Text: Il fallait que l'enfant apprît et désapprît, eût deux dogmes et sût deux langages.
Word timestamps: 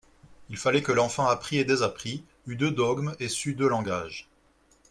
Il 0.49 0.57
fallait 0.57 0.81
que 0.81 0.91
l'enfant 0.91 1.27
apprît 1.27 1.57
et 1.59 1.63
désapprît, 1.63 2.23
eût 2.47 2.55
deux 2.55 2.71
dogmes 2.71 3.13
et 3.19 3.29
sût 3.29 3.53
deux 3.53 3.69
langages. 3.69 4.27